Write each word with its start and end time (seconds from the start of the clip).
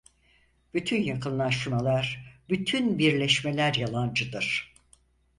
Bütün 0.73 1.01
yakınlaşmalar, 1.03 2.25
bütün 2.49 2.99
birleşmeler 2.99 3.73
yalancıdır. 3.73 4.73